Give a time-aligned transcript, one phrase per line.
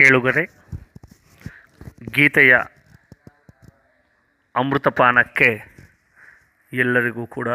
[0.00, 0.44] ಕೇಳುಗರೆ,
[2.10, 2.56] ಗೀತೆಯ
[4.56, 5.48] ಅಮೃತಪಾನಕ್ಕೆ
[6.72, 7.48] ಎಲ್ಲರಿಗೂ ಕೂಡ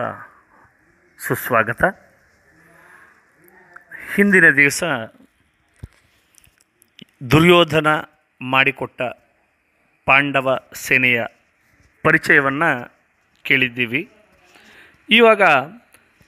[1.17, 1.83] ಸುಸ್ವಾಗತ.
[4.15, 4.83] ಹಿಂದಿನ ದಿವಸ
[7.31, 7.87] ದುರ್ಯೋಧನ
[8.41, 9.01] ಮಾಡಿಕೊಟ್ಟ
[10.05, 11.25] ಪಾಂಡವ ಸೇನೆಯ
[12.03, 12.93] ಪರಿಚಯವನ್ನು
[13.43, 14.09] ಕೇಳಿದ್ದೀವಿ.
[15.09, 15.41] ಇವಾಗ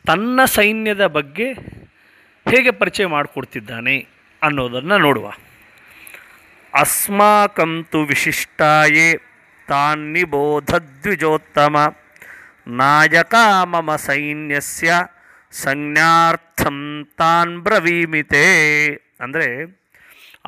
[0.06, 1.54] ತನ್ನ ಸೈನ್ಯದ ಬಗ್ಗೆ
[2.50, 4.08] ಹೇಗೆ ಪರಿಚಯ ಮಾಡಿಕೊಡ್ತಿದ್ದಾನೆ
[4.44, 5.32] ಅನ್ನೋದನ್ನು ನೋಡುವ.
[6.82, 9.08] ಅಸ್ಮಾಕಂತು ವಿಶಿಷ್ಟಾಯೇ
[9.68, 11.78] ತಾನ್ನಿಬೋಧದ್ವಿಜೋತ್ತಮ
[12.82, 13.36] ನಾಯಕ
[13.74, 14.90] ಮಮ ಸೈನ್ಯಸ್ಯ
[15.54, 16.80] ಸಂಜ್ಞಾರ್ಥಂ
[17.18, 18.48] ತಾನ್ ಬ್ರವೀಮಿತೆ
[19.22, 19.48] ಅಂದರೆ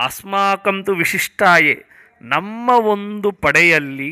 [0.07, 1.75] ಅಸ್ಮಾಕಂತು ವಿಶಿಷ್ಟಾಯೇ
[2.33, 4.11] ನಮ್ಮ ಒಂದು ಪಡೆಯಲ್ಲಿ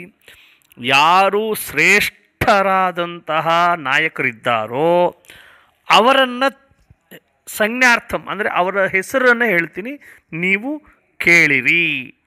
[0.77, 3.47] ಯಾರು ಶ್ರೇಷ್ಠರಾದಂತಹ
[3.87, 4.93] ನಾಯಕರಿದ್ದಾರೋ
[5.87, 6.49] ಅವರನ್ನು
[7.47, 9.93] ಸಂಜ್ಞಾರ್ಥಂ, ಅಂದರೆ ಅವರ ಹೆಸರನ್ನು ಹೇಳ್ತೀನಿ,
[10.45, 10.71] ನೀವು
[11.19, 11.83] ಕೇಳಿರಿ,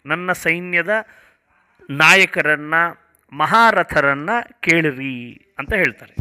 [0.06, 0.92] ನನ್ನ ಸೈನ್ಯದ
[1.90, 2.82] ನಾಯಕರನ್ನು,
[3.32, 5.16] ಮಹಾರಥರನ್ನು ಕೇಳಿರಿ
[5.58, 6.14] ಅಂತ ಹೇಳ್ತಾರೆ.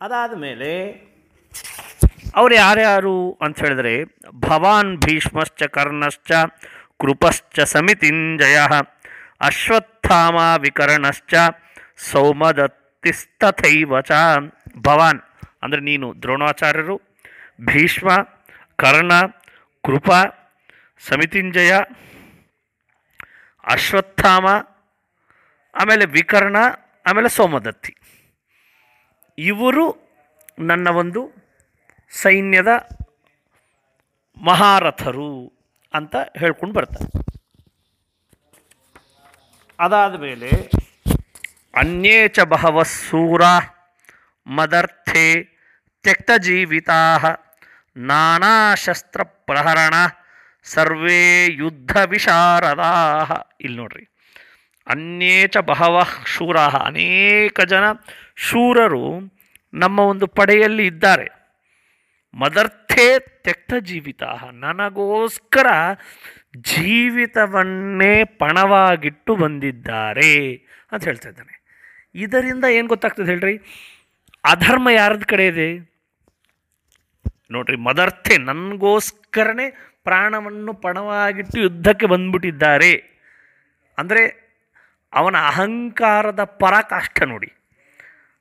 [0.00, 0.70] ಅದಾದ ಮೇಲೆ
[2.34, 3.94] ಅವ್ರು ಯಾರ್ಯಾರು ಅಂತ ಹೇಳಿದ್ರೆ,
[4.32, 6.30] ಭವಾನ್ ಭೀಷ್ಮಶ್ಚ ಕರ್ಣಶ್ಚ,
[7.00, 8.58] ಕೃಪಶ್ಚ ಸಮಿತಿಂಜಯ,
[9.40, 11.34] ಅಶ್ವತ್ಥಾಮ ವಿಕರ್ಣಶ್ಚ
[12.12, 14.12] ಸೌಮದತ್ತಿಸ್ತಥೈವ ಚ
[14.78, 15.20] ಭವಾನ್
[15.62, 16.96] ಅಂದರೆ ನೀನು ದ್ರೋಣಾಚಾರ್ಯರು,
[17.66, 18.08] ಭೀಷ್ಮ,
[18.76, 19.12] ಕರ್ಣ,
[19.84, 20.10] ಕೃಪ
[20.98, 21.74] ಸಮಿತಿಂಜಯ,
[23.64, 24.46] ಅಶ್ವತ್ಥಾಮ,
[25.74, 26.56] ಆಮೇಲೆ ವಿಕರ್ಣ,
[27.06, 27.96] ಆಮೇಲೆ ಸೋಮದತ್ತಿ.
[29.38, 29.96] ಇವರು
[30.58, 31.32] ನನ್ನ ಒಂದು
[32.10, 32.68] ಸೈನ್ಯದ
[34.36, 35.52] ಮಹಾರಥರು
[35.94, 37.28] ಅಂತ ಹೇಳ್ಕೊಂಡು ಬರ್ತಾರೆ.
[39.80, 40.70] ಅದಾದ ಮೇಲೆ,
[41.74, 43.42] ಅನ್ಯೇ ಚ ಬಹವ ಸೂರ,
[44.46, 45.44] ಮದರ್ಥೆ
[46.02, 47.18] ತ್ಯಕ್ತಜೀವಿತಾ,
[47.96, 49.94] ನಾನಾ ಶಸ್ತ್ರ ಪ್ರಹರಣ
[50.72, 52.92] ಸರ್ವೇ ಯುದ್ಧ ವಿಶಾರದಾ
[53.60, 54.04] ಇಲ್ಲಿ ನೋಡ್ರಿ
[54.86, 56.76] ಅನ್ಯೇಚ ಬಹವ ಶೂರಾಹ.
[56.76, 57.84] ಅನೇಕ ಜನ
[58.36, 59.04] ಶೂರರು
[59.74, 61.26] ನಮ್ಮ ಒಂದು ಪಡೆಯಲ್ಲಿ ಇದ್ದಾರೆ.
[62.34, 64.22] ಮದರ್ಥೇ ತೆಕ್ತ ಜೀವಿತ
[64.52, 65.66] ನನಗೋಸ್ಕರ
[66.56, 70.54] ಜೀವಿತವನ್ನೇ ಪಣವಾಗಿಟ್ಟು ಬಂದಿದ್ದಾರೆ
[70.92, 71.54] ಅಂತ ಹೇಳ್ತಾ ಇದ್ದಾನೆ.
[72.14, 73.56] ಇದರಿಂದ ಏನು ಗೊತ್ತಾಗ್ತದೆ ಹೇಳ್ರಿ?
[74.44, 75.68] ಅಧರ್ಮ ಯಾರದ ಕಡೆ ಇದೆ?
[77.50, 79.66] ನೋಡ್ರಿ, ಮದರ್ಥೆ, ನನಗೋಸ್ಕರನೇ
[80.08, 82.92] ಪ್ರಾಣವನ್ನು ಪಣವಾಗಿಟ್ಟು ಯುದ್ಧಕ್ಕೆ ಬಂದ್ಬಿಟ್ಟಿದ್ದಾರೆ.
[83.98, 84.22] ಅಂದರೆ
[85.12, 87.50] ಅವನ ಅಹಂಕಾರದ ಪರಾಕಾಷ್ಠ ನೋಡಿ.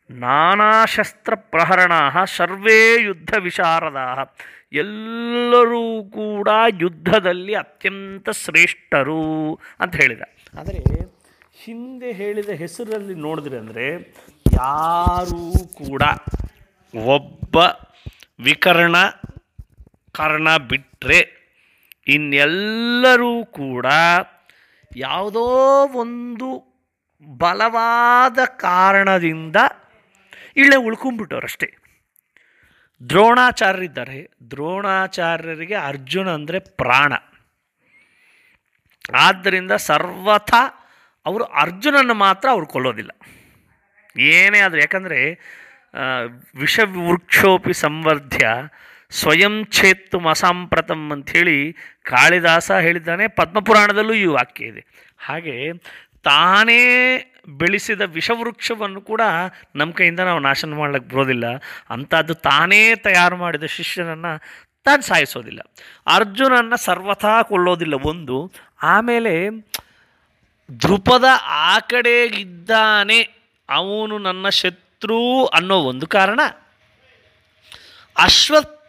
[0.09, 1.93] ನಾನಾ ಶಸ್ತ್ರ ಪ್ರಹರಣ
[2.35, 3.99] ಸರ್ವೇ ಯುದ್ಧ ವಿಶಾರದ
[4.81, 5.83] ಎಲ್ಲರೂ
[6.17, 6.49] ಕೂಡ
[6.81, 9.23] ಯುದ್ಧದಲ್ಲಿ ಅತ್ಯಂತ ಶ್ರೇಷ್ಠರು
[9.79, 10.23] ಅಂತ ಹೇಳಿದ.
[10.59, 10.81] ಆದರೆ
[11.63, 13.85] ಹಿಂದೆ ಹೇಳಿದ ಹೆಸರಲ್ಲಿ ನೋಡಿದ್ರೆ ಅಂದರೆ
[14.53, 15.41] ಯಾರೂ
[15.79, 16.03] ಕೂಡ
[17.15, 17.57] ಒಬ್ಬ
[18.39, 18.97] ವಿಕರ್ಣ
[20.15, 21.19] ಕರ್ಣ ಬಿಟ್ಟರೆ
[22.07, 23.85] ಇನ್ನೆಲ್ಲರೂ ಕೂಡ
[24.95, 25.43] ಯಾವುದೋ
[25.87, 26.49] ಒಂದು
[27.37, 29.55] ಬಲವಾದ ಕಾರಣದಿಂದ
[30.55, 31.75] ಇಲ್ಲೇ ಉಳ್ಕೊಂಡ್ಬಿಟ್ಟವ್ರಷ್ಟೇ.
[33.09, 34.31] ದ್ರೋಣಾಚಾರ್ಯರಿದ್ದಾರೆ.
[34.51, 37.13] ದ್ರೋಣಾಚಾರ್ಯರಿಗೆ ಅರ್ಜುನ ಅಂದರೆ ಪ್ರಾಣ.
[39.15, 40.53] ಆದ್ದರಿಂದ ಸರ್ವಥ
[41.25, 43.11] ಅವರು ಅರ್ಜುನನ್ನು ಮಾತ್ರ ಅವ್ರು ಕೊಲ್ಲೋದಿಲ್ಲ.
[44.19, 45.19] ಏನೇ ಆದರೂ, ಯಾಕಂದರೆ
[46.55, 48.49] ವಿಷವೃಕ್ಷೋಪಿ ಸಂವರ್ಧ್ಯ
[49.09, 51.73] ಸ್ವಯಂ ಛೇತ್ತು ಮಸಾಂಪ್ರತಂ ಅಂಥೇಳಿ
[52.03, 53.27] ಕಾಳಿದಾಸ ಹೇಳಿದ್ದಾನೆ.
[53.27, 54.85] ಪದ್ಮಪುರಾಣದಲ್ಲೂ ಈ ವಾಕ್ಯ ಇದೆ.
[55.17, 55.77] ಹಾಗೆ
[56.23, 56.77] ತಾನೇ
[57.47, 59.21] ಬೆಳೆಸಿದ ವಿಷವೃಕ್ಷವನ್ನು ಕೂಡ
[59.75, 61.45] ನಮ್ಮ ಕೈಯಿಂದ ನಾವು ನಾಶನ ಮಾಡ್ಲಿಕ್ಕೆ ಬರೋದಿಲ್ಲ.
[61.89, 64.41] ಅಂಥದ್ದು ತಾನೇ ತಯಾರು ಮಾಡಿದ ಶಿಷ್ಯನನ್ನು
[64.83, 65.59] ತಾನು ಸಾಯಿಸೋದಿಲ್ಲ.
[66.07, 68.51] ಅರ್ಜುನನ್ನ ಸರ್ವಥಾ ಕೊಳ್ಳೋದಿಲ್ಲ ಒಂದು.
[68.83, 69.49] ಆಮೇಲೆ
[70.71, 73.21] ಧ್ರುಪದ ಆ ಕಡೆಗಿದ್ದಾನೆ.
[73.69, 76.39] ಅವನು ನನ್ನ ಶತ್ರು ಅನ್ನೋ ಒಂದು ಕಾರಣ.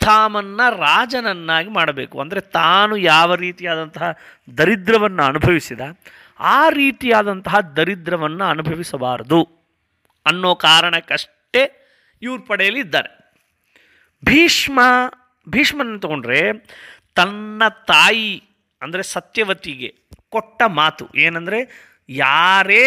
[0.09, 2.17] ಅಶ್ವತ್ಥಾಮನ್ನ ರಾಜನನ್ನಾಗಿ ಮಾಡಬೇಕು.
[2.23, 4.07] ಅಂದರೆ ತಾನು ಯಾವ ರೀತಿಯಾದಂತಹ
[4.59, 5.81] ದರಿದ್ರವನ್ನು ಅನುಭವಿಸಿದ,
[6.55, 9.41] ಆ ರೀತಿಯಾದಂತಹ ದರಿದ್ರವನ್ನು ಅನುಭವಿಸಬಾರದು
[10.27, 11.63] ಅನ್ನೋ ಕಾರಣಕ್ಕಷ್ಟೇ
[12.23, 13.11] ಇವ್ರ ಪಡೆಯಲ್ಲಿ ಇದ್ದಾರೆ.
[14.23, 14.79] ಭೀಷ್ಮ
[15.47, 16.41] ಭೀಷ್ಮನ ತಗೊಂಡ್ರೆ
[17.19, 18.33] ತನ್ನ ತಾಯಿ,
[18.83, 19.91] ಅಂದರೆ ಸತ್ಯವತಿಗೆ
[20.35, 21.61] ಕೊಟ್ಟ ಮಾತು ಏನಂದರೆ,
[22.25, 22.85] ಯಾರೇ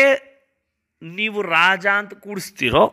[1.01, 2.83] ನೀವು ರಾಜ ಅಂತ ಕೂಡಿಸ್ತೀರೋ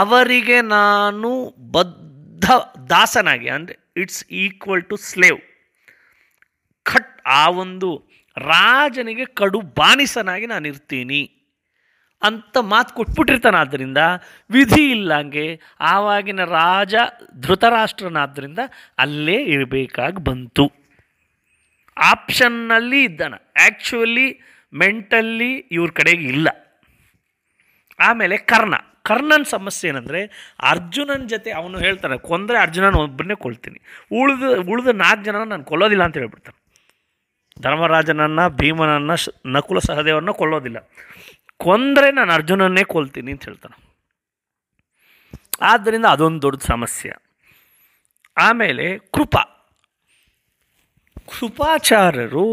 [0.00, 1.30] ಅವರಿಗೆ ನಾನು
[1.74, 2.05] ಬದ್ಧ
[2.88, 5.40] ದಾಸನಾಗಿ, ಅಂದರೆ ಇಟ್ಸ್ ಈಕ್ವಲ್ ಟು ಸ್ಲೇವ್
[6.84, 11.30] ಖಟ್ ಆ ಒಂದು ರಾಜನಿಗೆ ಕಡು ಬಾನಿಸನಾಗಿ ನಾನು ಇರ್ತೀನಿ
[12.22, 13.56] ಅಂತ ಮಾತು ಕೊಟ್ಬಿಟ್ಟಿರ್ತಾನೆ.
[13.56, 13.98] ಆದ್ದರಿಂದ
[14.50, 16.94] ವಿಧಿ ಇಲ್ಲಂಗೆ ಆವಾಗಿನ ರಾಜ
[17.40, 18.58] ಧೃತರಾಷ್ಟ್ರನಾದ್ದರಿಂದ
[18.98, 20.72] ಅಲ್ಲೇ ಇರಬೇಕಾಗಿ ಬಂತು.
[21.96, 23.34] ಆಪ್ಷನ್ನಲ್ಲಿ ಇದ್ದಾನ.
[23.34, 24.40] ಆ್ಯಕ್ಚುಲಿ
[24.72, 26.48] ಮೆಂಟಲ್ಲಿ ಇವ್ರ ಕಡೆಗೆ ಇಲ್ಲ.
[28.00, 28.74] ಆಮೇಲೆ ಕರ್ಣ.
[29.08, 30.20] ಕರ್ಣನ ಸಮಸ್ಯೆ ಏನಂದರೆ
[30.70, 33.78] ಅರ್ಜುನನ ಜೊತೆ ಅವನು ಹೇಳ್ತಾನೆ, ಕೊಂದರೆ ಅರ್ಜುನನ ಒಬ್ಬನೇ ಕೊಳ್ತೀನಿ
[34.20, 36.58] ಉಳಿದ ಉಳಿದ ನಾಲ್ಕು ಜನ ನಾನು ಕೊಲ್ಲೋದಿಲ್ಲ ಅಂತ ಹೇಳ್ಬಿಡ್ತಾನೆ.
[37.62, 39.16] ಧರ್ಮರಾಜನನ್ನು, ಭೀಮನನ್ನು
[39.54, 40.78] ನಕುಲ ಸಹದೇವರನ್ನ ಕೊಲ್ಲೋದಿಲ್ಲ.
[41.64, 43.76] ಕೊಂದರೆ ನಾನು ಅರ್ಜುನನ್ನೇ ಕೊಲ್ತೀನಿ ಅಂತ ಹೇಳ್ತಾನೆ.
[45.62, 47.12] ಆದ್ದರಿಂದ ಅದೊಂದು ದೊಡ್ಡ ಸಮಸ್ಯೆ.
[48.36, 49.36] ಆಮೇಲೆ ಕೃಪ.
[51.30, 52.46] ಕೃಪಾಚಾರ್ಯರು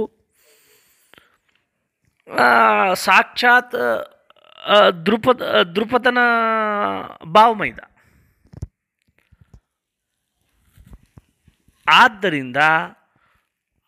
[3.05, 3.75] ಸಾಕ್ಷಾತ್
[5.05, 6.17] ದೃಪದ ದೃಪದನ
[7.25, 7.79] ಭಾವಮೈದ.
[11.87, 12.57] ಆದ್ದರಿಂದ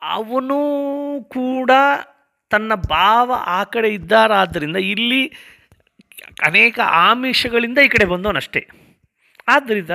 [0.02, 0.60] ಅವನು
[1.24, 1.72] ಕೂಡ
[2.50, 5.28] ತನ್ನ ಭಾವ ಆ ಕಡೆ ಇದ್ದಾರಾದ್ದರಿಂದ ಇಲ್ಲಿ
[6.46, 8.70] ಅನೇಕ ಆಮಿಷಗಳಿಂದ ಈ ಕಡೆ ಬಂದವನಷ್ಟೇ.
[9.48, 9.90] ಆದ್ದರಿಂದ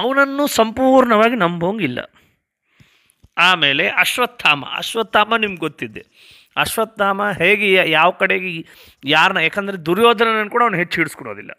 [0.00, 1.98] ಅವನನ್ನು ಸಂಪೂರ್ಣವಾಗಿ ನಂಬೋಂಗಿಲ್ಲ
[3.38, 4.64] ಆಮೇಲೆ ಅಶ್ವತ್ಥಾಮ.
[4.76, 6.06] ಅಶ್ವತ್ಥಾಮ ನಿಮ್ಗೆ ಗೊತ್ತಿದ್ದೆ.
[6.60, 8.66] ಅಶ್ವತ್ಥಾಮ ಹೇಗೆ ಯಾವ ಕಡೆಗೆ
[9.04, 11.50] ಯಾರನ್ನ ಯಾಕಂದರೆ ದುರ್ಯೋಧನನ ಕೂಡ ಅವನು ಹೆಚ್ಚು ಹಿಡಿಸ್ಕೊಡೋದಿಲ್ಲ.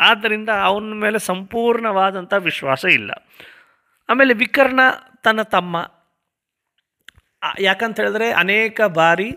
[0.00, 3.10] ಆದ್ದರಿಂದ ಅವನ ಮೇಲೆ ಸಂಪೂರ್ಣವಾದಂಥ ವಿಶ್ವಾಸ ಇಲ್ಲ.
[4.08, 4.80] ಆಮೇಲೆ ವಿಕರ್ಣ
[5.22, 5.90] ತನ್ನ ತಮ್ಮ.
[7.60, 9.32] ಯಾಕಂತ ಹೇಳಿದ್ರೆ ಅನೇಕ ಬಾರಿ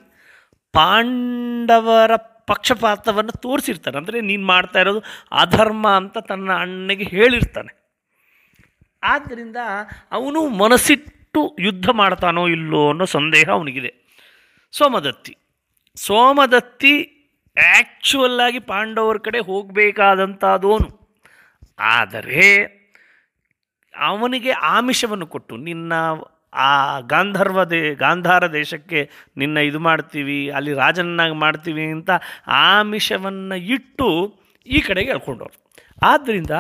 [0.74, 2.16] ಪಾಂಡವರ
[2.48, 7.96] ಪಕ್ಷಪಾತವನ್ನು ತೋರಿಸಿರ್ತಾನೆ ಅಂದರೆ ನೀನು ಮಾಡ್ತಾ ಇರೋದು ಅಧರ್ಮ ಅಂತ ತನ್ನ ಅಣ್ಣಗೆ ಹೇಳಿರ್ತಾನೆ.
[9.04, 9.58] ಆದ್ದರಿಂದ
[10.12, 14.07] ಅವನು ಮನಸ್ಸಿಟ್ಟು ಯುದ್ಧ ಮಾಡ್ತಾನೋ ಇಲ್ಲೋ ಅನ್ನೋ ಸಂದೇಹ ಅವನಿಗಿದೆ.
[14.72, 15.38] ಸೋಮದತ್ತಿ.
[15.96, 17.14] ಸೋಮದತ್ತಿ
[17.58, 21.10] ಆ್ಯಕ್ಚುವಲ್ ಆಗಿ ಪಾಂಡವರ ಕಡೆ ಹೋಗಬೇಕಾದಂಥದೋನು
[21.80, 22.78] ಆದರೆ
[23.98, 25.94] ಅವನಿಗೆ ಆಮಿಷವನ್ನು ಕೊಟ್ಟು, ನಿನ್ನ
[26.54, 32.10] ಆ ಗಾಂಧರ್ವ ದೇ, ಗಾಂಧಾರ ದೇಶಕ್ಕೆ ನಿನ್ನ ಇದು ಮಾಡ್ತೀವಿ, ಅಲ್ಲಿ ರಾಜನನ್ನಾಗಿ ಮಾಡ್ತೀವಿ ಅಂತ
[32.48, 35.67] ಆಮಿಷವನ್ನು ಇಟ್ಟು ಈ ಕಡೆಗೆ ಎಳ್ಕೊಂಡವ್ರು.
[36.12, 36.52] ಆದ್ದರಿಂದ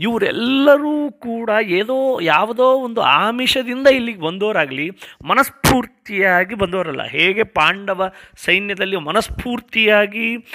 [0.00, 4.90] ಇವರೆಲ್ಲರೂ ಕೂಡ ಏನೋ ಯಾವುದೋ ಒಂದು ಆಮಿಷದಿಂದ ಇಲ್ಲಿಗೆ ಬಂದವರಾಗಲಿ,
[5.24, 7.06] ಮನಸ್ಫೂರ್ತಿಯಾಗಿ ಬಂದವರಲ್ಲ.
[7.06, 8.12] ಹೇಗೆ ಪಾಂಡವ
[8.46, 10.46] ಸೈನ್ಯದಲ್ಲಿ ಮನಸ್ಫೂರ್ತಿಯಾಗಿ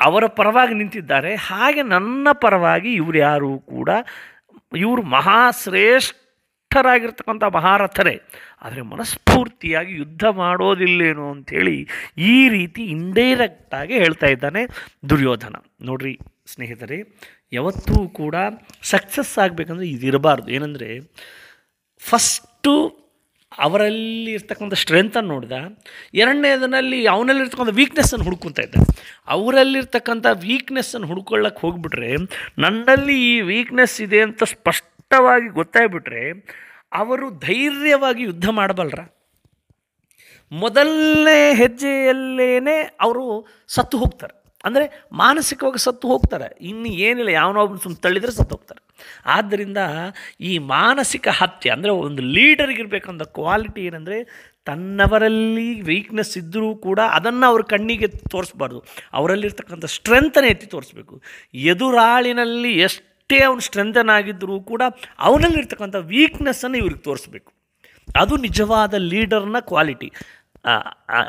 [0.00, 3.88] ಅವರ ಪರವಾಗಿ ನಿಂತಿದ್ದಾರೆ, ಹಾಗೆ ನನ್ನ ಪರವಾಗಿ ಇವರು ಯಾರೂ ಕೂಡ,
[4.72, 8.20] ಇವರು ಮಹಾಶ್ರೇಷ್ಠರಾಗಿರ್ತಕ್ಕಂಥ ಮಹಾರಥರೇ,
[8.62, 11.88] ಆದರೆ ಮನಸ್ಫೂರ್ತಿಯಾಗಿ ಯುದ್ಧ ಮಾಡೋದಿಲ್ಲೇನೋ ಅಂಥೇಳಿ
[12.32, 14.66] ಈ ರೀತಿ ಇಂಡೈರೆಕ್ಟಾಗಿ ಹೇಳ್ತಾ ಇದ್ದಾನೆ
[15.10, 15.54] ದುರ್ಯೋಧನ.
[15.82, 18.36] ನೋಡ್ರಿ ಸ್ನೇಹಿತರೆ ಯಾವತ್ತೂ ಕೂಡ
[18.92, 20.88] ಸಕ್ಸಸ್ ಆಗಬೇಕಂದ್ರೆ ಇದಿರಬಾರ್ದು ಏನಂದರೆ
[22.02, 22.72] ಫಸ್ಟು
[23.52, 25.52] ಅವರಲ್ಲಿ ಇರ್ತಕ್ಕಂಥ ಸ್ಟ್ರೆಂತನ್ನು ನೋಡಿದ
[26.22, 28.74] ಎರಡನೇದನಲ್ಲಿ ಅವನಲ್ಲಿರ್ತಕ್ಕಂಥ ವೀಕ್ನೆಸ್ಸನ್ನು ಹುಡ್ಕೊತಾ ಇದ್ದ.
[29.28, 32.10] ಅವರಲ್ಲಿರ್ತಕ್ಕಂಥ ವೀಕ್ನೆಸ್ಸನ್ನು ಹುಡ್ಕೊಳ್ಳೋಕೆ ಹೋಗ್ಬಿಟ್ರೆ,
[32.64, 36.24] ನನ್ನಲ್ಲಿ ಈ ವೀಕ್ನೆಸ್ ಇದೆ ಅಂತ ಸ್ಪಷ್ಟವಾಗಿ ಗೊತ್ತಾಗ್ಬಿಟ್ರೆ,
[36.92, 39.00] ಅವರು ಧೈರ್ಯವಾಗಿ ಯುದ್ಧ ಮಾಡಬಲ್ಲರ
[40.52, 43.24] ಮೊದಲನೇ ಹೆಜ್ಜೆಯಲ್ಲೇ ಅವರು
[43.68, 44.34] ಸತ್ತು ಹೋಗ್ತಾರೆ.
[44.68, 44.84] ಅಂದರೆ
[45.22, 46.48] ಮಾನಸಿಕವಾಗಿ ಸತ್ತು ಹೋಗ್ತಾರೆ.
[46.70, 48.80] ಇನ್ನು ಏನಿಲ್ಲ ಯಾವನೋ ಒಬ್ಬನು ಸುಮ್ಮನೆ ತಳ್ಳಿದ್ರೆ ಸತ್ತು ಹೋಗ್ತಾರೆ.
[49.36, 49.80] ಆದ್ದರಿಂದ
[50.50, 54.18] ಈ ಮಾನಸಿಕ ಹತ್ಯೆ ಅಂದರೆ ಒಂದು ಲೀಡರಿಗಿರಬೇಕಂತ ಕ್ವಾಲಿಟಿ ಏನಂದರೆ
[54.68, 58.80] ತನ್ನವರಲ್ಲಿ ವೀಕ್ನೆಸ್ ಇದ್ದರೂ ಕೂಡ ಅದನ್ನು ಅವ್ರ ಕಣ್ಣಿಗೆ ತೋರಿಸ್ಬಾರ್ದು.
[59.18, 61.14] ಅವರಲ್ಲಿರ್ತಕ್ಕಂಥ ಸ್ಟ್ರೆಂತನ್ನು ಎತ್ತಿ ತೋರಿಸ್ಬೇಕು.
[61.72, 64.82] ಎದುರಾಳಿನಲ್ಲಿ ಎಷ್ಟೇ ಅವನು ಸ್ಟ್ರೆಂತನ್ ಆಗಿದ್ದರೂ ಕೂಡ
[65.28, 67.50] ಅವನಲ್ಲಿರ್ತಕ್ಕಂಥ ವೀಕ್ನೆಸ್ಸನ್ನು ಇವ್ರಿಗೆ ತೋರಿಸ್ಬೇಕು.
[68.20, 70.08] ಅದು ನಿಜವಾದ ಲೀಡರ್ನ ಕ್ವಾಲಿಟಿ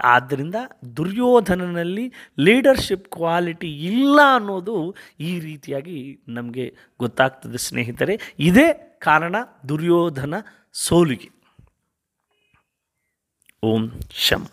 [0.04, 0.56] ಆದ್ದರಿಂದ
[0.98, 8.36] ದುರ್ಯೋಧನನಲ್ಲಿ ಲೀಡರ್ಶಿಪ್ ಕ್ವಾಲಿಟಿ ಇಲ್ಲ ಅನ್ನೋದು ಈ ರೀತಿಯಾಗಿ ನಮಗೆ ಗೊತ್ತಾಗ್ತದೆ ಸ್ನೇಹಿತರೆ.
[8.40, 8.68] ಇದೇ
[9.02, 9.36] ಕಾರಣ
[9.70, 10.34] ದುರ್ಯೋಧನ
[10.74, 11.30] ಸೋಲಿಗೆ.
[13.64, 14.44] ಓಂ ಶಂ